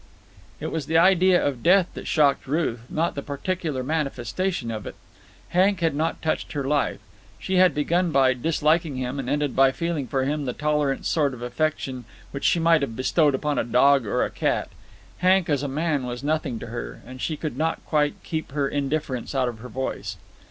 [0.59, 4.95] It was the idea of death that shocked Ruth, not the particular manifestation of it.
[5.49, 6.97] Hank had not touched her life.
[7.37, 11.35] She had begun by disliking him and ended by feeling for him the tolerant sort
[11.35, 14.69] of affection which she might have bestowed upon a dog or a cat.
[15.19, 18.67] Hank as a man was nothing to her, and she could not quite keep her
[18.67, 20.17] indifference out of her voice.